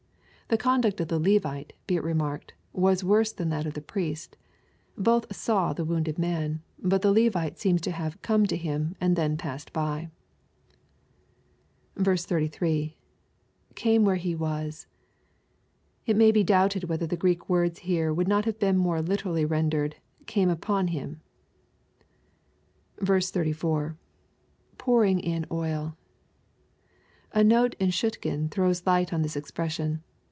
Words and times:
]The 0.51 0.57
conduct 0.57 0.99
of 0.99 1.07
the 1.07 1.17
Levite, 1.17 1.71
be 1.87 1.95
it 1.95 2.03
remarked, 2.03 2.53
was 2.73 3.05
worse 3.05 3.31
than 3.31 3.47
that 3.51 3.65
of 3.65 3.73
the 3.73 3.79
Priest 3.79 4.35
Both" 4.97 5.33
saw" 5.37 5.71
the 5.71 5.85
wounded 5.85 6.19
man, 6.19 6.61
but 6.77 7.01
the 7.01 7.11
Levite 7.13 7.57
seems 7.57 7.79
to 7.83 7.91
have" 7.91 8.21
come" 8.21 8.45
to 8.47 8.57
him, 8.57 8.93
and 8.99 9.15
then 9.15 9.37
passed 9.37 9.71
by. 9.71 10.09
33.— 11.95 12.97
[Came 13.75 14.03
where 14.03 14.17
he 14.17 14.35
was^ 14.35 14.87
It 16.05 16.17
may 16.17 16.33
be 16.33 16.43
doubted 16.43 16.89
whether 16.89 17.07
the 17.07 17.15
Greek 17.15 17.47
words 17.47 17.79
here 17.79 18.13
would 18.13 18.27
not 18.27 18.43
have 18.43 18.59
been 18.59 18.77
more 18.77 19.01
literally 19.01 19.45
rendered," 19.45 19.95
came 20.25 20.49
unto 20.49 20.91
him." 20.91 21.21
34.— 23.01 23.97
[Pouring 24.77 25.21
in 25.21 25.45
oil] 25.49 25.95
A 27.31 27.41
note 27.41 27.73
in 27.79 27.87
Schoettgen 27.87 28.51
throws 28.51 28.85
light 28.85 29.13
on 29.13 29.21
this 29.21 29.37
expression. 29.37 30.03